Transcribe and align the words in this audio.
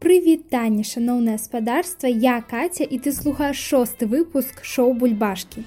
Прывітанне, 0.00 0.82
шаноўнае 0.82 1.36
спадарства, 1.36 2.08
я 2.08 2.40
Каця 2.40 2.84
і 2.84 2.98
ты 3.04 3.12
слухаеш 3.12 3.58
шосты 3.60 4.06
выпуск 4.08 4.64
шоу 4.64 4.94
бульбашкі. 4.94 5.60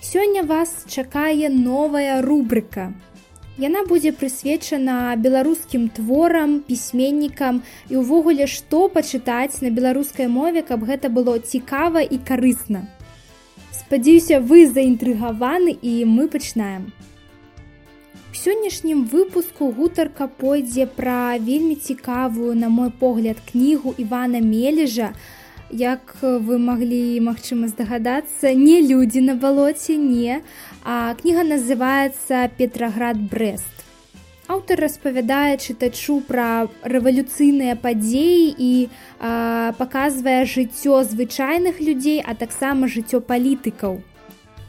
Сёння 0.00 0.44
вас 0.48 0.86
чакае 0.88 1.50
новая 1.52 2.22
рубрыка. 2.22 2.94
Яна 3.60 3.82
будзе 3.84 4.12
прысвечана 4.16 5.12
беларускім 5.20 5.90
творам, 5.92 6.60
пісьменнікам 6.64 7.60
і 7.92 8.00
ўвогуле 8.00 8.48
што 8.48 8.88
пачытаць 8.88 9.60
на 9.60 9.68
беларускай 9.68 10.28
мове, 10.28 10.64
каб 10.64 10.88
гэта 10.88 11.12
было 11.12 11.36
цікава 11.36 12.00
і 12.00 12.16
карысна. 12.16 12.88
Спадзяюся, 13.76 14.40
вы 14.40 14.64
заінтрыгаваны 14.72 15.76
і 15.82 15.92
мы 16.08 16.28
пачынаем 16.32 16.88
сённяшнім 18.46 19.10
выпуску 19.10 19.72
гутарка 19.74 20.28
пойдзе 20.30 20.86
пра 20.86 21.34
вельмі 21.42 21.74
цікавую 21.74 22.54
на 22.54 22.68
мой 22.68 22.90
погляд 22.90 23.36
кнігу 23.50 23.94
івана 23.98 24.38
мележа. 24.38 25.10
Як 25.70 26.14
вы 26.22 26.58
маглі 26.62 27.18
магчыма 27.26 27.66
здагадацца 27.66 28.54
не 28.54 28.78
людзі 28.86 29.20
на 29.26 29.34
балоце 29.34 29.98
не 29.98 30.38
а 30.84 31.18
кніга 31.18 31.42
называется 31.42 32.46
петраград 32.56 33.18
брест 33.18 33.82
аўтар 34.46 34.78
распавядае 34.78 35.58
чытачу 35.58 36.22
пра 36.30 36.70
рэвалюцыйныя 36.86 37.74
падзеі 37.74 38.54
і 38.54 38.72
а, 39.18 39.74
паказвае 39.74 40.46
жыццё 40.46 41.02
звычайных 41.02 41.82
людзей 41.82 42.22
а 42.22 42.38
таксама 42.38 42.86
жыццё 42.86 43.18
палітыкаў 43.18 43.98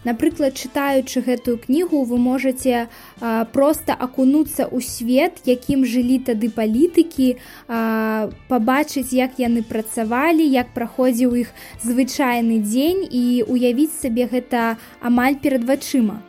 Напрыклад, 0.08 0.56
чытаючы 0.56 1.20
гэтую 1.20 1.58
кнігу, 1.60 2.08
вы 2.08 2.18
можете 2.18 2.88
а, 3.20 3.44
проста 3.52 3.92
акунуцца 3.92 4.64
ў 4.64 4.80
свет, 4.80 5.44
якім 5.44 5.84
жылі 5.84 6.24
тады 6.24 6.48
палітыкі, 6.48 7.36
а, 7.68 8.32
пабачыць, 8.48 9.12
як 9.12 9.36
яны 9.36 9.68
працавалі, 9.68 10.48
як 10.48 10.72
праходзіў 10.72 11.36
іх 11.44 11.52
звычайны 11.84 12.64
дзень 12.64 13.04
і 13.04 13.44
уявіць 13.52 14.00
сабе 14.00 14.32
гэта 14.32 14.80
амаль 15.04 15.36
перад 15.44 15.68
вачыма. 15.68 16.24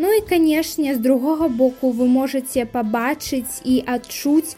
Ну 0.00 0.12
і 0.12 0.20
канешне, 0.20 0.94
з 0.94 0.98
другога 0.98 1.48
боку 1.48 1.90
вы 1.90 2.06
можете 2.06 2.62
пабачыць 2.64 3.58
і 3.66 3.82
адчуць, 3.82 4.54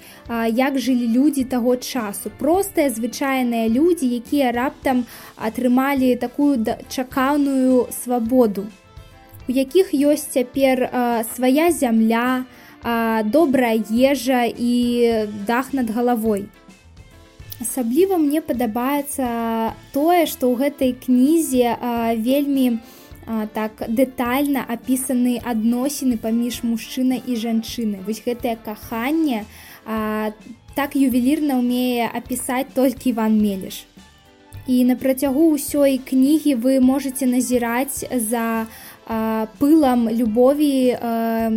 як 0.52 0.76
жылі 0.76 1.08
людзі 1.16 1.44
таго 1.48 1.76
часу. 1.80 2.28
Простыя 2.36 2.92
звычайныя 2.92 3.64
людзі, 3.72 4.04
якія 4.20 4.52
раптам 4.52 5.08
атрымалі 5.40 6.20
такую 6.20 6.60
чакаўную 6.92 7.88
свабоду. 7.88 8.68
У 9.48 9.52
якіх 9.56 9.96
ёсць 9.96 10.28
цяпер 10.28 10.92
свая 11.32 11.72
зямля, 11.72 12.44
добрая 13.24 13.80
ежа 13.80 14.44
і 14.44 14.76
дах 15.48 15.72
над 15.72 15.88
галавой. 15.88 16.52
Асабліва 17.60 18.20
мне 18.20 18.44
падабаецца 18.44 19.72
тое, 19.96 20.28
што 20.28 20.52
ў 20.52 20.68
гэтай 20.68 20.92
кнізе 20.92 21.80
вельмі, 22.20 22.84
так 23.26 23.84
дэтальна 23.88 24.64
апісаны 24.66 25.38
адносіны 25.44 26.16
паміж 26.18 26.62
мужчынай 26.66 27.22
і 27.26 27.36
жанчыны 27.36 28.02
вось 28.06 28.22
гэтае 28.24 28.56
каханне 28.64 29.44
а, 29.86 30.32
так 30.74 30.96
ювелірна 30.96 31.60
ўмее 31.60 32.08
апісаць 32.08 32.72
толькі 32.74 33.12
иван 33.12 33.38
мелеш. 33.38 33.86
І 34.66 34.84
на 34.84 34.94
працягу 34.94 35.56
ўсёй 35.56 35.98
кнігі 35.98 36.54
вы 36.54 36.80
можете 36.80 37.26
назіраць 37.26 38.06
за 38.08 38.66
а, 39.06 39.46
пылам 39.58 40.08
любові 40.08 40.96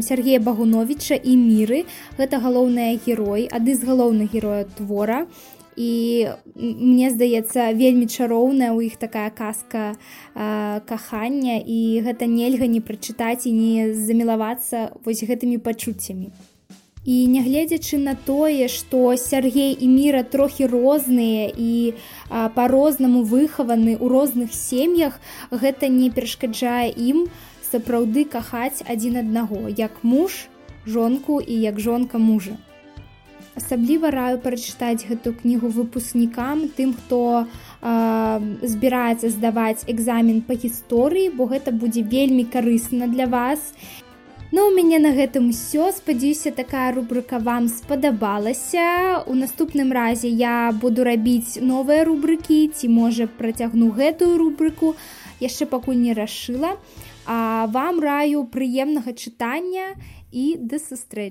Сергея 0.02 0.40
багуновича 0.40 1.16
і 1.16 1.38
міры. 1.38 1.86
Гэта 2.18 2.42
галоўная 2.42 2.98
герой 3.06 3.50
ады 3.52 3.76
з 3.76 3.84
галоўных 3.86 4.34
героя 4.34 4.66
твора. 4.78 5.26
і 5.26 5.53
і 5.76 6.28
мне 6.56 7.10
здаецца 7.10 7.74
вельмі 7.74 8.08
чароўная 8.08 8.72
ў 8.72 8.92
іх 8.92 8.98
такая 9.02 9.30
казка 9.30 9.94
э, 9.94 10.82
кахання 10.86 11.60
і 11.60 12.02
гэта 12.06 12.26
нельга 12.26 12.68
не 12.68 12.82
прачытаць 12.82 13.46
і 13.46 13.52
не 13.52 13.94
замілавацца 13.94 14.96
вось 15.06 15.24
гэтымі 15.24 15.58
пачуццямі. 15.58 16.32
І 17.04 17.28
нягледзячы 17.28 18.00
на 18.00 18.16
тое 18.16 18.68
што 18.72 19.16
Сергей 19.20 19.76
і 19.76 19.88
міра 19.92 20.24
трохі 20.24 20.72
розныя 20.72 21.52
і 21.52 22.00
па-рознаму 22.30 23.28
выхаваны 23.28 24.00
ў 24.00 24.08
розных 24.08 24.56
сем'ях 24.56 25.20
гэта 25.52 25.92
не 25.92 26.08
перашкаджае 26.08 26.96
ім 26.96 27.28
сапраўды 27.68 28.24
кахаць 28.24 28.88
адзін 28.88 29.20
аднаго 29.26 29.68
як 29.68 30.00
муж 30.04 30.48
жонку 30.88 31.42
і 31.42 31.60
як 31.60 31.80
жонка 31.80 32.24
мужа 32.24 32.56
асабліва 33.56 34.12
раю 34.12 34.38
прачытаць 34.44 35.06
гэту 35.08 35.34
кнігу 35.42 35.70
выпускнікам 35.70 36.70
тым 36.78 36.94
хто 36.94 37.46
э, 37.46 37.90
збіраецца 38.62 39.30
здаваць 39.30 39.86
экзамен 39.88 40.42
па 40.48 40.58
гісторыі 40.58 41.34
бо 41.38 41.50
гэта 41.52 41.72
будзе 41.72 42.02
вельмі 42.02 42.46
карысна 42.46 43.08
для 43.08 43.28
вас. 43.28 43.74
Ну 44.54 44.68
у 44.70 44.72
мяне 44.74 45.00
на 45.02 45.10
гэтым 45.18 45.50
усё. 45.50 45.90
Спадзяюся 45.92 46.52
такая 46.52 46.94
рубрыка 46.94 47.40
вам 47.40 47.68
спадабалася. 47.68 49.24
У 49.26 49.34
наступным 49.34 49.92
разе 49.92 50.30
я 50.30 50.72
буду 50.72 51.04
рабіць 51.04 51.58
новыя 51.58 52.06
рубрыкі 52.06 52.70
ці 52.70 52.90
можа 52.90 53.26
працягну 53.26 53.90
гэтую 53.90 54.38
рубрыку 54.38 54.94
яшчэ 55.42 55.66
пакуль 55.66 55.98
не 55.98 56.14
рашыла. 56.14 56.78
А 57.26 57.66
вам 57.74 58.00
раю 58.00 58.46
прыемнага 58.46 59.14
чытання 59.18 59.96
і 60.34 60.58
да 60.60 60.78
сустрэчы 60.78 61.22